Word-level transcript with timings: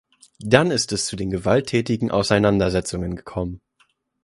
Dann 0.39 0.71
ist 0.71 0.93
es 0.93 1.05
zu 1.05 1.15
den 1.15 1.29
gewalttätigen 1.29 2.09
Auseinandersetzungen 2.09 3.15
gekommen. 3.15 3.61